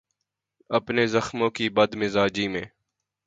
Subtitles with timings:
[0.69, 2.65] اپنے زخموں کی بد مزاجی میں